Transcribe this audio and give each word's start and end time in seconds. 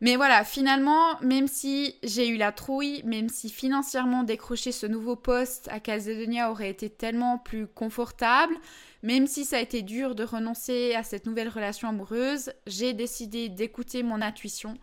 Mais 0.00 0.16
voilà, 0.16 0.44
finalement, 0.44 1.18
même 1.20 1.46
si 1.46 1.96
j'ai 2.02 2.28
eu 2.28 2.36
la 2.36 2.52
trouille, 2.52 3.02
même 3.04 3.28
si 3.28 3.48
financièrement 3.48 4.22
décrocher 4.22 4.72
ce 4.72 4.86
nouveau 4.86 5.16
poste 5.16 5.68
à 5.70 5.80
Casedonia 5.80 6.50
aurait 6.50 6.70
été 6.70 6.90
tellement 6.90 7.38
plus 7.38 7.66
confortable, 7.66 8.54
même 9.02 9.26
si 9.26 9.44
ça 9.44 9.56
a 9.56 9.60
été 9.60 9.82
dur 9.82 10.14
de 10.14 10.24
renoncer 10.24 10.94
à 10.94 11.02
cette 11.02 11.26
nouvelle 11.26 11.48
relation 11.48 11.88
amoureuse, 11.88 12.52
j'ai 12.66 12.92
décidé 12.92 13.48
d'écouter 13.48 14.02
mon 14.02 14.20
intuition 14.20 14.74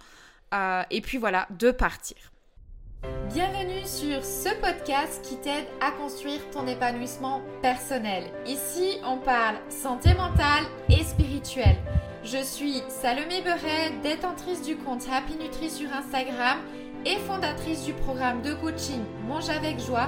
euh, 0.54 0.84
et 0.90 1.02
puis 1.02 1.18
voilà, 1.18 1.48
de 1.60 1.72
partir. 1.72 2.18
Bienvenue 3.34 3.86
sur 3.86 4.24
ce 4.24 4.50
podcast 4.62 5.24
qui 5.24 5.36
t'aide 5.38 5.66
à 5.82 5.92
construire 5.92 6.48
ton 6.52 6.68
épanouissement 6.68 7.42
personnel. 7.62 8.26
Ici, 8.46 8.98
on 9.04 9.18
parle 9.18 9.58
santé 9.70 10.14
mentale 10.14 10.66
et 10.90 11.04
spirituelle. 11.04 11.78
Je 12.24 12.38
suis 12.44 12.84
Salomé 12.88 13.42
Beret, 13.42 13.92
détentrice 14.04 14.62
du 14.62 14.76
compte 14.76 15.08
Happy 15.12 15.38
Nutri 15.38 15.72
sur 15.72 15.92
Instagram 15.92 16.60
et 17.04 17.18
fondatrice 17.18 17.84
du 17.84 17.94
programme 17.94 18.44
de 18.44 18.54
coaching 18.54 19.02
Mange 19.28 19.50
avec 19.50 19.80
joie 19.80 20.08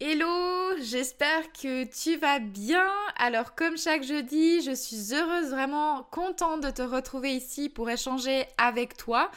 Hello, 0.00 0.76
j'espère 0.80 1.52
que 1.52 1.82
tu 1.82 2.16
vas 2.18 2.38
bien. 2.38 2.88
Alors 3.16 3.56
comme 3.56 3.76
chaque 3.76 4.04
jeudi, 4.04 4.62
je 4.62 4.70
suis 4.70 5.12
heureuse, 5.12 5.50
vraiment 5.50 6.04
contente 6.12 6.60
de 6.60 6.70
te 6.70 6.82
retrouver 6.82 7.32
ici 7.32 7.68
pour 7.68 7.90
échanger 7.90 8.44
avec 8.58 8.96
toi. 8.96 9.28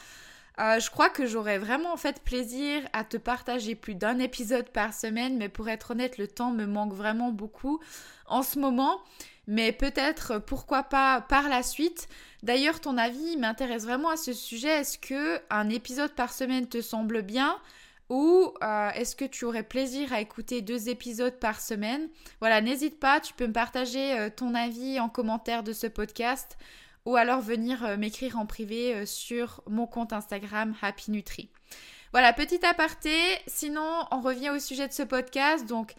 Euh, 0.60 0.80
je 0.80 0.92
crois 0.92 1.10
que 1.10 1.26
j'aurais 1.26 1.58
vraiment 1.58 1.92
en 1.92 1.98
fait 1.98 2.22
plaisir 2.22 2.84
à 2.94 3.04
te 3.04 3.18
partager 3.18 3.74
plus 3.74 3.96
d'un 3.96 4.20
épisode 4.20 4.70
par 4.70 4.94
semaine, 4.94 5.36
mais 5.36 5.50
pour 5.50 5.68
être 5.68 5.92
honnête, 5.92 6.20
le 6.20 6.28
temps 6.28 6.52
me 6.52 6.68
manque 6.68 6.94
vraiment 6.94 7.32
beaucoup 7.32 7.80
en 8.28 8.44
ce 8.44 8.60
moment. 8.60 9.02
Mais 9.48 9.72
peut-être, 9.72 10.38
pourquoi 10.38 10.84
pas 10.84 11.22
par 11.22 11.50
la 11.50 11.64
suite. 11.64 12.08
D'ailleurs, 12.44 12.80
ton 12.80 13.00
avis 13.00 13.36
m'intéresse 13.36 13.86
vraiment 13.86 14.10
à 14.10 14.18
ce 14.18 14.32
sujet. 14.32 14.82
Est-ce 14.82 15.00
que 15.00 15.42
un 15.50 15.70
épisode 15.70 16.14
par 16.14 16.32
semaine 16.32 16.70
te 16.70 16.82
semble 16.82 17.24
bien? 17.24 17.60
Ou 18.12 18.54
euh, 18.62 18.90
est-ce 18.90 19.16
que 19.16 19.24
tu 19.24 19.46
aurais 19.46 19.64
plaisir 19.64 20.12
à 20.12 20.20
écouter 20.20 20.62
deux 20.62 20.90
épisodes 20.90 21.40
par 21.40 21.62
semaine? 21.62 22.10
Voilà, 22.42 22.60
n'hésite 22.60 23.00
pas, 23.00 23.22
tu 23.22 23.34
peux 23.34 23.48
me 23.48 23.54
partager 23.54 24.20
euh, 24.20 24.30
ton 24.30 24.54
avis 24.54 25.00
en 25.00 25.08
commentaire 25.08 25.64
de 25.64 25.72
ce 25.72 25.88
podcast 25.88 26.58
ou 27.06 27.16
alors 27.16 27.40
venir 27.40 27.86
euh, 27.86 27.96
m'écrire 27.96 28.38
en 28.38 28.46
privé 28.46 29.06
sur 29.06 29.64
mon 29.66 29.88
compte 29.88 30.12
Instagram 30.12 30.76
Happy 30.82 31.10
Nutri. 31.10 31.52
Voilà, 32.12 32.34
petit 32.34 32.66
aparté, 32.66 33.16
sinon 33.48 34.06
on 34.12 34.20
revient 34.20 34.50
au 34.50 34.60
sujet 34.60 34.90
de 34.90 34.94
ce 34.94 35.04
podcast. 35.04 35.66
Donc, 35.66 35.94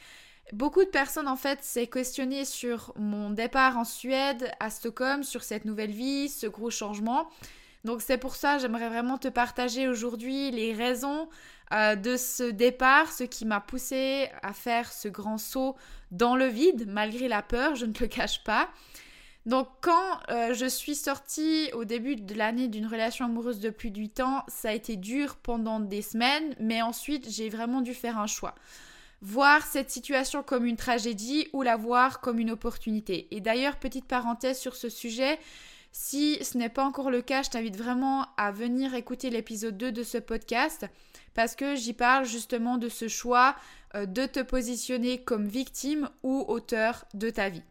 beaucoup 0.52 0.84
de 0.84 0.90
personnes 0.90 1.28
en 1.28 1.36
fait 1.36 1.64
s'est 1.64 1.86
questionné 1.86 2.44
sur 2.44 2.92
mon 2.98 3.30
départ 3.30 3.78
en 3.78 3.84
Suède, 3.84 4.52
à 4.60 4.68
Stockholm, 4.68 5.22
sur 5.22 5.42
cette 5.42 5.64
nouvelle 5.64 5.92
vie, 5.92 6.28
ce 6.28 6.46
gros 6.46 6.68
changement. 6.68 7.30
Donc 7.84 8.00
c'est 8.00 8.18
pour 8.18 8.36
ça, 8.36 8.58
j'aimerais 8.58 8.88
vraiment 8.88 9.18
te 9.18 9.28
partager 9.28 9.88
aujourd'hui 9.88 10.50
les 10.52 10.72
raisons 10.72 11.28
euh, 11.72 11.96
de 11.96 12.16
ce 12.16 12.44
départ, 12.44 13.10
ce 13.10 13.24
qui 13.24 13.44
m'a 13.44 13.60
poussé 13.60 14.28
à 14.42 14.52
faire 14.52 14.92
ce 14.92 15.08
grand 15.08 15.38
saut 15.38 15.74
dans 16.10 16.36
le 16.36 16.46
vide, 16.46 16.86
malgré 16.88 17.26
la 17.26 17.42
peur, 17.42 17.74
je 17.74 17.86
ne 17.86 17.94
le 17.98 18.06
cache 18.08 18.44
pas. 18.44 18.68
Donc 19.46 19.66
quand 19.80 20.20
euh, 20.30 20.54
je 20.54 20.66
suis 20.66 20.94
sortie 20.94 21.70
au 21.72 21.84
début 21.84 22.14
de 22.14 22.34
l'année 22.34 22.68
d'une 22.68 22.86
relation 22.86 23.24
amoureuse 23.24 23.58
de 23.58 23.70
plus 23.70 23.90
de 23.90 23.98
8 23.98 24.20
ans, 24.20 24.44
ça 24.46 24.68
a 24.68 24.72
été 24.72 24.96
dur 24.96 25.36
pendant 25.36 25.80
des 25.80 26.02
semaines, 26.02 26.54
mais 26.60 26.82
ensuite 26.82 27.28
j'ai 27.28 27.48
vraiment 27.48 27.80
dû 27.80 27.94
faire 27.94 28.18
un 28.18 28.28
choix. 28.28 28.54
Voir 29.20 29.66
cette 29.66 29.90
situation 29.90 30.44
comme 30.44 30.64
une 30.64 30.76
tragédie 30.76 31.48
ou 31.52 31.62
la 31.62 31.76
voir 31.76 32.20
comme 32.20 32.38
une 32.38 32.50
opportunité. 32.50 33.28
Et 33.30 33.40
d'ailleurs, 33.40 33.76
petite 33.76 34.06
parenthèse 34.06 34.58
sur 34.58 34.74
ce 34.74 34.88
sujet, 34.88 35.38
si 35.92 36.42
ce 36.42 36.56
n'est 36.56 36.70
pas 36.70 36.84
encore 36.84 37.10
le 37.10 37.20
cas, 37.20 37.42
je 37.42 37.50
t'invite 37.50 37.76
vraiment 37.76 38.26
à 38.38 38.50
venir 38.50 38.94
écouter 38.94 39.28
l'épisode 39.28 39.76
2 39.76 39.92
de 39.92 40.02
ce 40.02 40.16
podcast 40.16 40.86
parce 41.34 41.54
que 41.54 41.76
j'y 41.76 41.92
parle 41.92 42.24
justement 42.24 42.78
de 42.78 42.88
ce 42.88 43.08
choix 43.08 43.54
euh, 43.94 44.06
de 44.06 44.24
te 44.24 44.40
positionner 44.40 45.22
comme 45.22 45.46
victime 45.46 46.08
ou 46.22 46.44
auteur 46.48 47.04
de 47.12 47.28
ta 47.28 47.50
vie. 47.50 47.62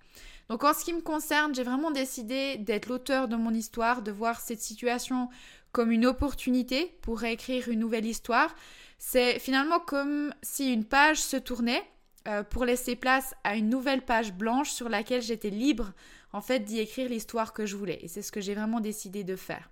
Donc 0.50 0.64
en 0.64 0.74
ce 0.74 0.86
qui 0.86 0.94
me 0.94 1.02
concerne, 1.02 1.56
j'ai 1.56 1.64
vraiment 1.64 1.90
décidé 1.90 2.58
d'être 2.58 2.88
l'auteur 2.88 3.28
de 3.28 3.36
mon 3.36 3.54
histoire, 3.54 4.04
de 4.04 4.12
voir 4.12 4.40
cette 4.40 4.62
situation 4.62 5.30
comme 5.72 5.92
une 5.92 6.06
opportunité 6.06 6.96
pour 7.02 7.20
réécrire 7.20 7.70
une 7.70 7.80
nouvelle 7.80 8.06
histoire. 8.06 8.54
C'est 9.00 9.40
finalement 9.40 9.80
comme 9.80 10.32
si 10.44 10.72
une 10.72 10.86
page 10.86 11.18
se 11.18 11.38
tournait 11.38 11.84
euh, 12.28 12.44
pour 12.44 12.66
laisser 12.66 12.96
place 12.96 13.34
à 13.44 13.56
une 13.56 13.70
nouvelle 13.70 14.04
page 14.04 14.32
blanche 14.32 14.70
sur 14.70 14.90
laquelle 14.90 15.24
j'étais 15.24 15.50
libre 15.50 15.92
en 16.34 16.42
fait 16.42 16.60
d'y 16.60 16.80
écrire 16.80 17.10
l'histoire 17.10 17.54
que 17.54 17.66
je 17.66 17.76
voulais. 17.76 18.00
Et 18.02 18.08
c'est 18.08 18.22
ce 18.22 18.32
que 18.32 18.42
j'ai 18.42 18.56
vraiment 18.56 18.80
décidé 18.80 19.24
de 19.24 19.36
faire. 19.36 19.70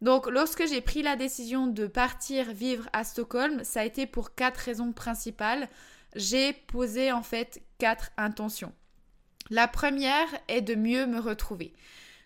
Donc 0.00 0.28
lorsque 0.28 0.66
j'ai 0.66 0.80
pris 0.80 1.02
la 1.02 1.16
décision 1.16 1.66
de 1.66 1.86
partir 1.86 2.52
vivre 2.52 2.88
à 2.92 3.04
Stockholm, 3.04 3.64
ça 3.64 3.80
a 3.80 3.84
été 3.84 4.06
pour 4.06 4.34
quatre 4.34 4.58
raisons 4.58 4.92
principales. 4.92 5.68
J'ai 6.14 6.52
posé 6.52 7.12
en 7.12 7.22
fait 7.22 7.62
quatre 7.78 8.10
intentions. 8.16 8.72
La 9.50 9.66
première 9.66 10.28
est 10.46 10.60
de 10.60 10.74
mieux 10.74 11.06
me 11.06 11.20
retrouver. 11.20 11.72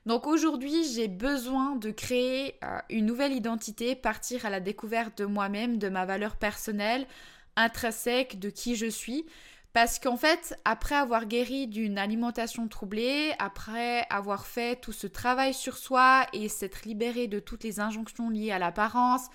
Donc 0.07 0.27
aujourd'hui, 0.27 0.85
j'ai 0.93 1.07
besoin 1.07 1.77
de 1.77 1.93
créer 1.93 2.57
euh, 2.65 2.79
une 2.91 3.07
nouvelle 3.07 3.33
identité, 3.33 3.95
partir 3.95 4.45
à 4.45 4.51
la 4.51 4.59
découverte 4.59 5.19
de 5.19 5.25
moi-même, 5.27 5.79
de 5.79 5.89
ma 5.89 6.05
valeur 6.05 6.37
personnelle, 6.37 7.07
intrinsèque, 7.55 8.41
de 8.41 8.51
qui 8.51 8.75
je 8.75 8.87
suis. 8.87 9.25
Parce 9.73 9.99
qu'en 9.99 10.19
fait, 10.19 10.55
après 10.67 10.95
avoir 10.95 11.25
guéri 11.25 11.67
d'une 11.67 11.97
alimentation 11.97 12.69
troublée, 12.69 13.33
après 13.39 14.07
avoir 14.11 14.47
fait 14.47 14.79
tout 14.81 14.93
ce 14.93 15.07
travail 15.07 15.55
sur 15.55 15.79
soi 15.79 16.27
et 16.35 16.49
s'être 16.51 16.85
libéré 16.85 17.27
de 17.27 17.39
toutes 17.39 17.65
les 17.65 17.81
injonctions 17.81 18.29
liées 18.29 18.53
à 18.53 18.59
l'apparence 18.59 19.29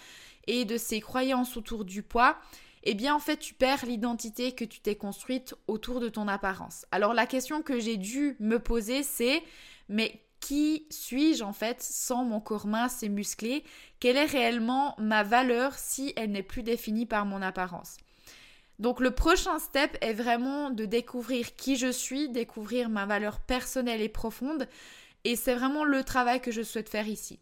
et 0.46 0.64
de 0.64 0.78
ces 0.78 1.02
croyances 1.02 1.58
autour 1.58 1.86
du 1.86 2.04
poids, 2.04 2.38
eh 2.84 2.94
bien 2.94 3.16
en 3.16 3.20
fait 3.20 3.38
tu 3.38 3.56
perds 3.56 3.86
l'identité 3.86 4.52
que 4.52 4.64
tu 4.64 4.80
t'es 4.80 4.96
construite 4.96 5.56
autour 5.68 6.00
de 6.00 6.08
ton 6.08 6.28
apparence. 6.28 6.86
Alors 6.92 7.16
la 7.16 7.26
question 7.26 7.64
que 7.64 7.80
j'ai 7.80 7.98
dû 7.98 8.38
me 8.40 8.60
poser 8.60 9.02
c'est 9.02 9.42
mais 9.90 10.22
qui 10.40 10.86
suis-je 10.92 11.44
en 11.44 11.52
fait 11.52 11.82
sans 11.82 12.24
mon 12.24 12.40
corps 12.40 12.68
mince 12.68 13.02
et 13.02 13.10
musclé? 13.10 13.64
Quelle 14.00 14.18
est 14.18 14.26
réellement 14.26 14.96
ma 15.00 15.24
valeur 15.24 15.74
si 15.74 16.14
elle 16.16 16.32
n'est 16.32 16.44
plus 16.44 16.62
définie 16.62 17.08
par 17.08 17.26
mon 17.26 17.42
apparence? 17.42 17.98
Donc 18.80 19.00
le 19.00 19.12
prochain 19.12 19.58
step 19.60 19.98
est 20.02 20.14
vraiment 20.14 20.70
de 20.70 20.86
découvrir 20.86 21.56
qui 21.56 21.76
je 21.76 21.92
suis, 21.92 22.30
découvrir 22.30 22.90
ma 22.90 23.06
valeur 23.06 23.40
personnelle 23.40 24.02
et 24.02 24.10
profonde. 24.10 24.68
Et 25.24 25.36
c'est 25.36 25.56
vraiment 25.56 25.84
le 25.84 26.04
travail 26.04 26.42
que 26.42 26.52
je 26.52 26.62
souhaite 26.62 26.90
faire 26.90 27.08
ici. 27.08 27.40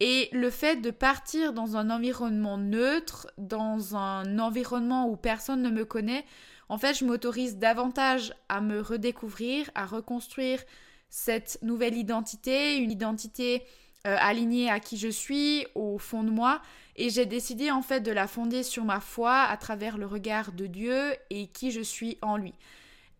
Et 0.00 0.28
le 0.32 0.50
fait 0.50 0.76
de 0.76 0.90
partir 0.90 1.54
dans 1.54 1.76
un 1.76 1.88
environnement 1.88 2.58
neutre, 2.58 3.28
dans 3.38 3.96
un 3.96 4.38
environnement 4.38 5.08
où 5.08 5.16
personne 5.16 5.62
ne 5.62 5.70
me 5.70 5.86
connaît, 5.86 6.26
en 6.68 6.76
fait, 6.76 6.94
je 6.94 7.04
m'autorise 7.04 7.56
davantage 7.56 8.34
à 8.48 8.60
me 8.60 8.80
redécouvrir, 8.80 9.70
à 9.74 9.86
reconstruire 9.86 10.62
cette 11.08 11.58
nouvelle 11.62 11.96
identité, 11.96 12.76
une 12.76 12.90
identité 12.90 13.62
euh, 14.06 14.16
alignée 14.20 14.70
à 14.70 14.80
qui 14.80 14.96
je 14.96 15.08
suis, 15.08 15.66
au 15.74 15.98
fond 15.98 16.22
de 16.22 16.30
moi. 16.30 16.62
Et 16.96 17.10
j'ai 17.10 17.26
décidé 17.26 17.70
en 17.70 17.82
fait 17.82 18.00
de 18.00 18.12
la 18.12 18.26
fonder 18.26 18.62
sur 18.62 18.84
ma 18.84 19.00
foi 19.00 19.42
à 19.42 19.56
travers 19.56 19.98
le 19.98 20.06
regard 20.06 20.52
de 20.52 20.66
Dieu 20.66 21.14
et 21.30 21.48
qui 21.48 21.70
je 21.70 21.80
suis 21.80 22.16
en 22.22 22.36
lui. 22.36 22.54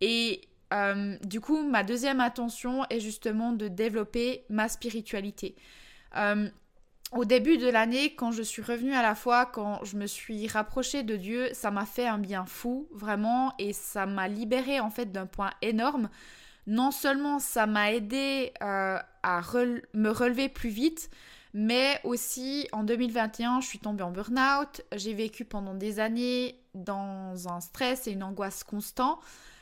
Et 0.00 0.42
euh, 0.72 1.16
du 1.24 1.40
coup, 1.40 1.62
ma 1.62 1.82
deuxième 1.82 2.20
intention 2.20 2.84
est 2.90 3.00
justement 3.00 3.52
de 3.52 3.68
développer 3.68 4.44
ma 4.48 4.68
spiritualité. 4.68 5.56
Euh, 6.16 6.48
au 7.12 7.24
début 7.24 7.56
de 7.56 7.68
l'année, 7.68 8.14
quand 8.14 8.32
je 8.32 8.42
suis 8.42 8.62
revenue 8.62 8.94
à 8.94 9.02
la 9.02 9.14
foi, 9.14 9.46
quand 9.46 9.84
je 9.84 9.96
me 9.96 10.06
suis 10.06 10.48
rapprochée 10.48 11.02
de 11.02 11.16
Dieu, 11.16 11.48
ça 11.52 11.70
m'a 11.70 11.86
fait 11.86 12.06
un 12.06 12.18
bien 12.18 12.44
fou, 12.46 12.88
vraiment, 12.92 13.54
et 13.58 13.72
ça 13.72 14.06
m'a 14.06 14.26
libérée 14.26 14.80
en 14.80 14.90
fait 14.90 15.12
d'un 15.12 15.26
point 15.26 15.50
énorme 15.62 16.08
non 16.66 16.90
seulement 16.90 17.38
ça 17.38 17.66
m'a 17.66 17.92
aidé 17.92 18.52
euh, 18.62 18.98
à 19.22 19.40
me 19.94 20.10
relever 20.10 20.48
plus 20.48 20.70
vite, 20.70 21.10
mais 21.54 22.00
aussi 22.04 22.68
en 22.72 22.82
2021, 22.82 23.60
je 23.60 23.66
suis 23.66 23.78
tombée 23.78 24.02
en 24.02 24.10
burn-out. 24.10 24.82
J'ai 24.94 25.14
vécu 25.14 25.44
pendant 25.44 25.74
des 25.74 26.00
années 26.00 26.60
dans 26.74 27.48
un 27.48 27.60
stress 27.60 28.06
et 28.06 28.12
une 28.12 28.22
angoisse 28.22 28.62
constant. 28.62 29.20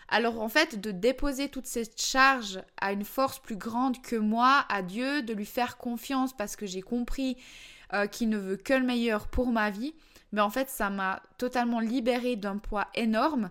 Alors 0.09 0.41
en 0.41 0.49
fait, 0.49 0.81
de 0.81 0.91
déposer 0.91 1.49
toute 1.49 1.67
cette 1.67 2.01
charge 2.01 2.61
à 2.81 2.93
une 2.93 3.05
force 3.05 3.39
plus 3.39 3.57
grande 3.57 4.03
que 4.03 4.17
moi, 4.17 4.65
à 4.69 4.83
Dieu, 4.83 5.23
de 5.23 5.33
lui 5.33 5.47
faire 5.47 5.77
confiance 5.77 6.33
parce 6.37 6.57
que 6.57 6.67
j'ai 6.67 6.83
compris 6.83 7.37
euh, 7.93 8.07
qu'il 8.07 8.29
ne 8.29 8.39
veut 8.39 8.57
que 8.57 8.75
le 8.75 8.85
meilleur 8.85 9.29
pour 9.29 9.49
ma 9.49 9.71
vie, 9.71 9.95
mais 10.33 10.41
en 10.41 10.51
fait 10.51 10.69
ça 10.69 10.91
m'a 10.91 11.23
totalement 11.39 11.81
libérée 11.81 12.37
d'un 12.37 12.59
poids 12.59 12.89
énorme. 12.95 13.51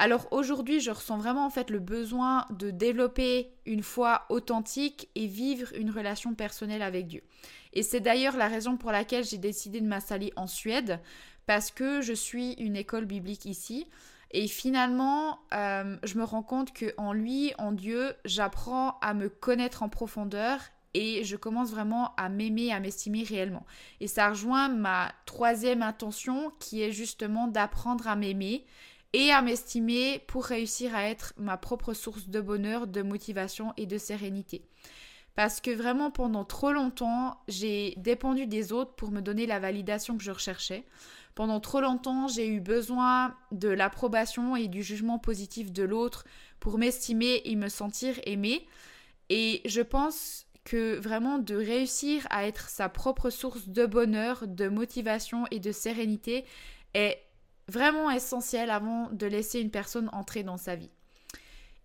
Alors 0.00 0.28
aujourd'hui, 0.30 0.78
je 0.78 0.92
ressens 0.92 1.18
vraiment 1.18 1.44
en 1.44 1.50
fait 1.50 1.70
le 1.70 1.80
besoin 1.80 2.46
de 2.50 2.70
développer 2.70 3.50
une 3.66 3.82
foi 3.82 4.26
authentique 4.28 5.08
et 5.16 5.26
vivre 5.26 5.74
une 5.74 5.90
relation 5.90 6.34
personnelle 6.34 6.82
avec 6.82 7.08
Dieu. 7.08 7.24
Et 7.72 7.82
c'est 7.82 7.98
d'ailleurs 7.98 8.36
la 8.36 8.46
raison 8.46 8.76
pour 8.76 8.92
laquelle 8.92 9.24
j'ai 9.24 9.38
décidé 9.38 9.80
de 9.80 9.88
m'installer 9.88 10.32
en 10.36 10.46
Suède, 10.46 11.00
parce 11.46 11.72
que 11.72 12.00
je 12.00 12.12
suis 12.12 12.52
une 12.52 12.76
école 12.76 13.06
biblique 13.06 13.44
ici. 13.44 13.88
Et 14.30 14.46
finalement, 14.46 15.40
euh, 15.52 15.96
je 16.04 16.16
me 16.16 16.22
rends 16.22 16.44
compte 16.44 16.72
que 16.72 16.94
en 16.96 17.12
lui, 17.12 17.52
en 17.58 17.72
Dieu, 17.72 18.14
j'apprends 18.24 19.00
à 19.00 19.14
me 19.14 19.28
connaître 19.28 19.82
en 19.82 19.88
profondeur 19.88 20.60
et 20.94 21.24
je 21.24 21.34
commence 21.34 21.70
vraiment 21.70 22.14
à 22.16 22.28
m'aimer, 22.28 22.72
à 22.72 22.78
m'estimer 22.78 23.24
réellement. 23.24 23.66
Et 23.98 24.06
ça 24.06 24.28
rejoint 24.28 24.68
ma 24.68 25.10
troisième 25.26 25.82
intention 25.82 26.52
qui 26.60 26.82
est 26.82 26.92
justement 26.92 27.48
d'apprendre 27.48 28.06
à 28.06 28.14
m'aimer 28.14 28.64
et 29.12 29.30
à 29.32 29.42
m'estimer 29.42 30.20
pour 30.26 30.44
réussir 30.44 30.94
à 30.94 31.08
être 31.08 31.32
ma 31.36 31.56
propre 31.56 31.94
source 31.94 32.28
de 32.28 32.40
bonheur, 32.40 32.86
de 32.86 33.02
motivation 33.02 33.72
et 33.76 33.86
de 33.86 33.98
sérénité. 33.98 34.62
Parce 35.34 35.60
que 35.60 35.70
vraiment 35.70 36.10
pendant 36.10 36.44
trop 36.44 36.72
longtemps, 36.72 37.40
j'ai 37.46 37.94
dépendu 37.96 38.46
des 38.46 38.72
autres 38.72 38.94
pour 38.94 39.12
me 39.12 39.20
donner 39.20 39.46
la 39.46 39.60
validation 39.60 40.18
que 40.18 40.24
je 40.24 40.32
recherchais. 40.32 40.84
Pendant 41.36 41.60
trop 41.60 41.80
longtemps, 41.80 42.26
j'ai 42.26 42.48
eu 42.48 42.60
besoin 42.60 43.36
de 43.52 43.68
l'approbation 43.68 44.56
et 44.56 44.66
du 44.66 44.82
jugement 44.82 45.20
positif 45.20 45.70
de 45.70 45.84
l'autre 45.84 46.24
pour 46.58 46.76
m'estimer 46.78 47.42
et 47.44 47.54
me 47.54 47.68
sentir 47.68 48.16
aimée. 48.26 48.66
Et 49.28 49.62
je 49.64 49.80
pense 49.80 50.46
que 50.64 50.98
vraiment 50.98 51.38
de 51.38 51.54
réussir 51.54 52.26
à 52.30 52.46
être 52.46 52.68
sa 52.68 52.88
propre 52.88 53.30
source 53.30 53.68
de 53.68 53.86
bonheur, 53.86 54.48
de 54.48 54.68
motivation 54.68 55.44
et 55.52 55.60
de 55.60 55.70
sérénité 55.70 56.44
est 56.94 57.22
vraiment 57.68 58.10
essentiel 58.10 58.70
avant 58.70 59.08
de 59.12 59.26
laisser 59.26 59.60
une 59.60 59.70
personne 59.70 60.08
entrer 60.12 60.42
dans 60.42 60.56
sa 60.56 60.74
vie. 60.74 60.90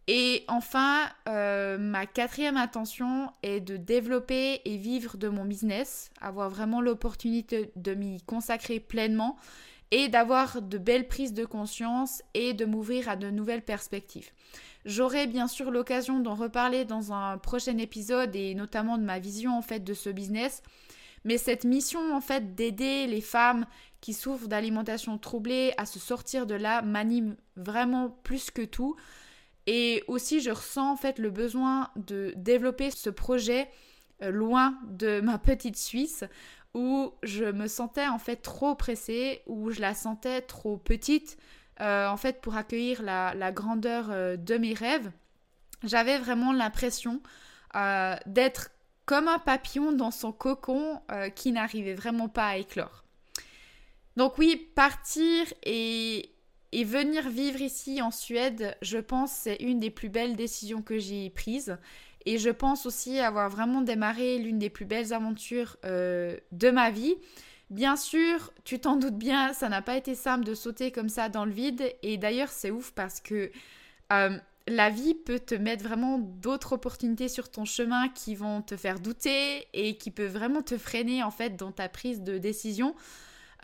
Et 0.07 0.43
enfin, 0.49 1.03
euh, 1.29 1.77
ma 1.77 2.05
quatrième 2.05 2.57
intention 2.57 3.31
est 3.41 3.61
de 3.61 3.77
développer 3.77 4.61
et 4.65 4.75
vivre 4.75 5.17
de 5.17 5.29
mon 5.29 5.45
business, 5.45 6.11
avoir 6.19 6.49
vraiment 6.49 6.81
l'opportunité 6.81 7.71
de 7.77 7.93
m'y 7.93 8.21
consacrer 8.23 8.81
pleinement 8.81 9.37
et 9.91 10.09
d'avoir 10.09 10.61
de 10.61 10.77
belles 10.77 11.07
prises 11.07 11.33
de 11.33 11.45
conscience 11.45 12.21
et 12.33 12.53
de 12.53 12.65
m'ouvrir 12.65 13.07
à 13.07 13.15
de 13.15 13.29
nouvelles 13.29 13.61
perspectives. 13.61 14.31
J'aurai 14.85 15.25
bien 15.27 15.47
sûr 15.47 15.71
l'occasion 15.71 16.19
d'en 16.19 16.35
reparler 16.35 16.83
dans 16.83 17.13
un 17.13 17.37
prochain 17.37 17.77
épisode 17.77 18.35
et 18.35 18.55
notamment 18.55 18.97
de 18.97 19.03
ma 19.03 19.19
vision 19.19 19.57
en 19.57 19.61
fait 19.61 19.79
de 19.79 19.93
ce 19.93 20.09
business. 20.09 20.63
Mais 21.25 21.37
cette 21.37 21.63
mission 21.63 22.15
en 22.15 22.21
fait 22.21 22.55
d'aider 22.55 23.07
les 23.07 23.21
femmes 23.21 23.65
qui 24.01 24.13
souffrent 24.13 24.47
d'alimentation 24.47 25.17
troublée 25.17 25.73
à 25.77 25.85
se 25.85 25.99
sortir 25.99 26.45
de 26.45 26.55
là 26.55 26.81
m'anime 26.81 27.37
vraiment 27.55 28.09
plus 28.09 28.51
que 28.51 28.63
tout. 28.63 28.95
Et 29.65 30.03
aussi, 30.07 30.41
je 30.41 30.51
ressens 30.51 30.91
en 30.91 30.97
fait 30.97 31.19
le 31.19 31.29
besoin 31.29 31.89
de 31.95 32.33
développer 32.35 32.91
ce 32.91 33.09
projet 33.09 33.69
euh, 34.21 34.31
loin 34.31 34.77
de 34.87 35.21
ma 35.23 35.37
petite 35.37 35.77
Suisse 35.77 36.25
où 36.73 37.13
je 37.21 37.45
me 37.45 37.67
sentais 37.67 38.07
en 38.07 38.17
fait 38.17 38.37
trop 38.37 38.75
pressée, 38.75 39.43
où 39.45 39.69
je 39.69 39.79
la 39.79 39.93
sentais 39.93 40.41
trop 40.41 40.75
petite 40.75 41.37
euh, 41.81 42.07
en 42.07 42.17
fait 42.17 42.41
pour 42.41 42.55
accueillir 42.55 43.03
la, 43.03 43.51
grandeur 43.51 44.07
euh, 44.09 44.35
de 44.35 44.57
mes 44.57 44.73
rêves. 44.73 45.11
J'avais 45.83 46.17
vraiment 46.17 46.51
l'impression 46.51 47.21
d'être 48.27 48.69
comme 49.05 49.27
un 49.27 49.39
papillon 49.39 49.91
dans 49.91 50.11
son 50.11 50.31
cocon 50.31 51.01
qui 51.35 51.51
n'arrivait 51.51 51.93
vraiment 51.93 52.29
pas 52.29 52.47
à 52.47 52.57
éclore. 52.57 53.03
Donc 54.15 54.37
oui, 54.37 54.69
partir 54.75 55.45
et 55.63 56.33
et 56.73 56.83
venir 56.83 57.29
vivre 57.29 57.61
ici 57.61 58.01
en 58.01 58.09
Suède, 58.09 58.75
je 58.81 58.97
pense, 58.97 59.31
c'est 59.31 59.57
une 59.57 59.79
des 59.79 59.91
plus 59.91 60.09
belles 60.09 60.35
décisions 60.35 60.81
que 60.81 60.97
j'ai 60.97 61.29
prises. 61.29 61.77
Et 62.25 62.39
je 62.39 62.49
pense 62.49 62.87
aussi 62.87 63.19
avoir 63.19 63.47
vraiment 63.47 63.81
démarré 63.81 64.39
l'une 64.39 64.57
des 64.57 64.71
plus 64.71 64.85
belles 64.85 65.13
aventures 65.13 65.77
euh, 65.85 66.35
de 66.51 66.71
ma 66.71 66.89
vie. 66.89 67.13
Bien 67.69 67.95
sûr, 67.95 68.51
tu 68.63 68.79
t'en 68.79 68.95
doutes 68.95 69.19
bien, 69.19 69.53
ça 69.53 69.69
n'a 69.69 69.83
pas 69.83 69.97
été 69.97 70.15
simple 70.15 70.45
de 70.45 70.55
sauter 70.55 70.91
comme 70.91 71.09
ça 71.09 71.29
dans 71.29 71.45
le 71.45 71.51
vide. 71.51 71.83
Et 72.01 72.17
d'ailleurs, 72.17 72.49
c'est 72.49 72.71
ouf 72.71 72.91
parce 72.91 73.21
que 73.21 73.51
euh, 74.11 74.37
la 74.67 74.89
vie 74.89 75.13
peut 75.13 75.39
te 75.39 75.55
mettre 75.55 75.83
vraiment 75.83 76.19
d'autres 76.19 76.73
opportunités 76.73 77.27
sur 77.27 77.51
ton 77.51 77.65
chemin 77.65 78.09
qui 78.09 78.35
vont 78.35 78.61
te 78.61 78.77
faire 78.77 78.99
douter 78.99 79.67
et 79.73 79.97
qui 79.97 80.09
peuvent 80.09 80.31
vraiment 80.31 80.61
te 80.61 80.77
freiner 80.77 81.21
en 81.23 81.31
fait 81.31 81.55
dans 81.57 81.71
ta 81.71 81.89
prise 81.89 82.21
de 82.21 82.37
décision. 82.37 82.95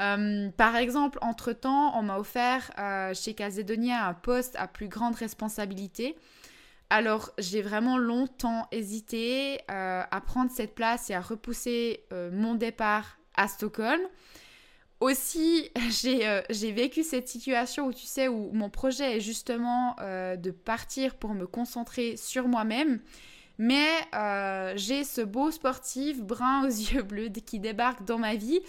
Euh, 0.01 0.49
par 0.51 0.75
exemple, 0.75 1.17
entre-temps, 1.21 1.97
on 1.97 2.03
m'a 2.03 2.17
offert 2.17 2.71
euh, 2.79 3.13
chez 3.13 3.33
Casedonia 3.33 4.07
un 4.07 4.13
poste 4.13 4.55
à 4.57 4.67
plus 4.67 4.87
grande 4.87 5.15
responsabilité. 5.15 6.17
Alors, 6.89 7.31
j'ai 7.37 7.61
vraiment 7.61 7.97
longtemps 7.97 8.67
hésité 8.71 9.59
euh, 9.69 10.03
à 10.09 10.21
prendre 10.21 10.51
cette 10.51 10.73
place 10.73 11.09
et 11.09 11.13
à 11.13 11.21
repousser 11.21 12.05
mon 12.31 12.55
départ 12.55 13.19
à 13.35 13.47
Stockholm. 13.47 14.01
Aussi, 14.99 15.71
j'ai 16.49 16.71
vécu 16.71 17.03
cette 17.03 17.27
situation 17.27 17.87
où 17.87 17.93
tu 17.93 18.05
sais, 18.05 18.27
où 18.27 18.51
mon 18.51 18.69
projet 18.69 19.17
est 19.17 19.21
justement 19.21 19.95
de 19.99 20.51
partir 20.51 21.15
pour 21.15 21.33
me 21.33 21.47
concentrer 21.47 22.17
sur 22.17 22.47
moi-même. 22.47 22.99
Mais 23.57 23.87
j'ai 24.75 25.03
ce 25.03 25.21
beau 25.21 25.51
sportif 25.51 26.21
brun 26.21 26.65
aux 26.65 26.69
yeux 26.93 27.03
bleus 27.03 27.29
qui 27.29 27.59
débarque 27.59 28.03
dans 28.05 28.17
ma 28.17 28.35
vie. 28.35 28.59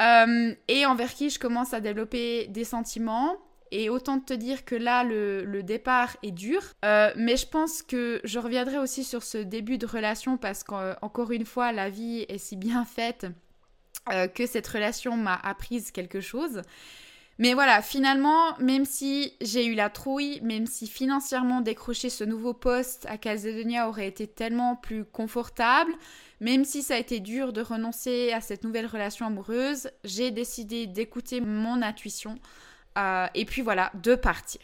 Euh, 0.00 0.54
et 0.68 0.86
envers 0.86 1.12
qui 1.12 1.30
je 1.30 1.38
commence 1.38 1.74
à 1.74 1.80
développer 1.80 2.46
des 2.48 2.64
sentiments. 2.64 3.36
Et 3.72 3.88
autant 3.88 4.18
te 4.18 4.32
dire 4.34 4.64
que 4.64 4.74
là, 4.74 5.04
le, 5.04 5.62
départ 5.62 6.16
est 6.24 6.32
dur. 6.32 6.62
Euh, 6.84 7.12
mais 7.16 7.36
je 7.36 7.46
pense 7.46 7.82
que 7.82 8.20
je 8.24 8.38
reviendrai 8.40 8.78
aussi 8.78 9.04
sur 9.04 9.22
ce 9.22 9.38
début 9.38 9.78
de 9.78 9.86
relation 9.86 10.36
parce 10.36 10.64
qu'encore 10.64 11.30
une 11.30 11.44
fois, 11.44 11.70
la 11.70 11.88
vie 11.88 12.24
est 12.28 12.38
si 12.38 12.56
bien 12.56 12.84
faite 12.84 13.26
euh, 14.12 14.28
que 14.28 14.46
cette 14.46 14.66
relation 14.66 15.16
m'a 15.16 15.34
appris 15.34 15.82
quelque 15.92 16.20
chose. 16.20 16.62
Mais 17.40 17.54
voilà, 17.54 17.80
finalement, 17.80 18.54
même 18.58 18.84
si 18.84 19.32
j'ai 19.40 19.64
eu 19.64 19.74
la 19.74 19.88
trouille, 19.88 20.40
même 20.42 20.66
si 20.66 20.86
financièrement 20.86 21.62
décrocher 21.62 22.10
ce 22.10 22.22
nouveau 22.22 22.52
poste 22.52 23.06
à 23.08 23.16
Calzedonia 23.16 23.88
aurait 23.88 24.08
été 24.08 24.26
tellement 24.26 24.76
plus 24.76 25.06
confortable, 25.06 25.92
même 26.40 26.66
si 26.66 26.82
ça 26.82 26.94
a 26.94 26.98
été 26.98 27.18
dur 27.18 27.54
de 27.54 27.62
renoncer 27.62 28.32
à 28.32 28.42
cette 28.42 28.62
nouvelle 28.62 28.84
relation 28.84 29.24
amoureuse, 29.24 29.90
j'ai 30.04 30.30
décidé 30.30 30.86
d'écouter 30.86 31.40
mon 31.40 31.80
intuition 31.80 32.38
euh, 32.98 33.26
et 33.34 33.46
puis 33.46 33.62
voilà, 33.62 33.90
de 33.94 34.14
partir. 34.14 34.60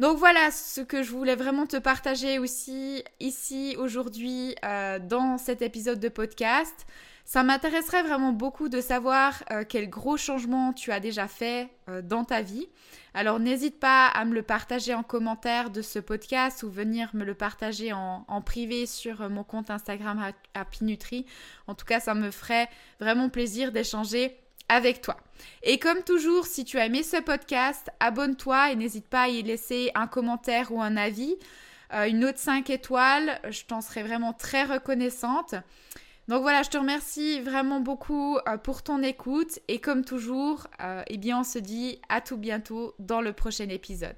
Donc 0.00 0.18
voilà 0.18 0.50
ce 0.50 0.82
que 0.82 1.02
je 1.02 1.12
voulais 1.12 1.36
vraiment 1.36 1.66
te 1.66 1.76
partager 1.76 2.38
aussi 2.38 3.02
ici 3.20 3.74
aujourd'hui 3.78 4.54
euh, 4.64 4.98
dans 4.98 5.38
cet 5.38 5.62
épisode 5.62 6.00
de 6.00 6.08
podcast. 6.10 6.86
Ça 7.24 7.42
m'intéresserait 7.42 8.02
vraiment 8.02 8.32
beaucoup 8.32 8.68
de 8.68 8.82
savoir 8.82 9.42
euh, 9.50 9.64
quel 9.66 9.88
gros 9.88 10.18
changement 10.18 10.74
tu 10.74 10.92
as 10.92 11.00
déjà 11.00 11.26
fait 11.26 11.70
euh, 11.88 12.02
dans 12.02 12.24
ta 12.24 12.42
vie. 12.42 12.68
Alors 13.14 13.40
n'hésite 13.40 13.80
pas 13.80 14.08
à 14.08 14.26
me 14.26 14.34
le 14.34 14.42
partager 14.42 14.92
en 14.92 15.02
commentaire 15.02 15.70
de 15.70 15.80
ce 15.80 15.98
podcast 15.98 16.62
ou 16.64 16.70
venir 16.70 17.08
me 17.14 17.24
le 17.24 17.34
partager 17.34 17.94
en, 17.94 18.42
privé 18.44 18.84
sur 18.84 19.22
euh, 19.22 19.30
mon 19.30 19.42
compte 19.42 19.70
Instagram 19.70 20.32
Happy 20.52 20.84
Nutri. 20.84 21.24
En 21.66 21.74
tout 21.74 21.86
cas, 21.86 21.98
ça 21.98 22.14
me 22.14 22.30
ferait 22.30 22.68
vraiment 23.00 23.30
plaisir 23.30 23.72
d'échanger 23.72 24.36
avec 24.68 25.00
toi. 25.00 25.16
Et 25.62 25.78
comme 25.78 26.02
toujours, 26.02 26.44
si 26.44 26.66
tu 26.66 26.78
as 26.78 26.86
aimé 26.86 27.02
ce 27.02 27.16
podcast, 27.22 27.88
abonne-toi 28.00 28.72
et 28.72 28.76
n'hésite 28.76 29.08
pas 29.08 29.22
à 29.22 29.28
y 29.28 29.42
laisser 29.42 29.90
un 29.94 30.06
commentaire 30.06 30.72
ou 30.72 30.82
un 30.82 30.96
avis. 30.96 31.36
une 31.90 32.20
note 32.20 32.38
5 32.38 32.68
étoiles, 32.70 33.40
je 33.48 33.64
t'en 33.64 33.80
serais 33.80 34.02
vraiment 34.02 34.32
très 34.32 34.64
reconnaissante. 34.64 35.54
Donc 36.28 36.40
voilà, 36.42 36.62
je 36.62 36.70
te 36.70 36.78
remercie 36.78 37.40
vraiment 37.40 37.80
beaucoup 37.80 38.38
euh, 38.48 38.56
pour 38.56 38.82
ton 38.82 39.02
écoute 39.02 39.58
et 39.68 39.78
comme 39.78 40.04
toujours, 40.04 40.66
euh, 40.80 41.02
eh 41.08 41.18
bien 41.18 41.40
on 41.40 41.44
se 41.44 41.58
dit 41.58 42.00
à 42.08 42.20
tout 42.22 42.38
bientôt 42.38 42.94
dans 42.98 43.20
le 43.20 43.32
prochain 43.34 43.68
épisode. 43.68 44.16